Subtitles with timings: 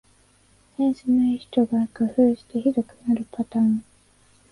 [0.77, 3.85] センスない人が工夫してひどくなるパターン